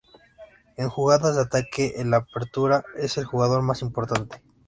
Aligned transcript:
En 0.77 0.89
jugadas 0.89 1.35
de 1.35 1.43
ataque 1.43 1.93
el 1.97 2.11
apertura 2.15 2.83
es 2.97 3.17
el 3.17 3.25
jugador 3.25 3.61
más 3.61 3.83
importante. 3.83 4.41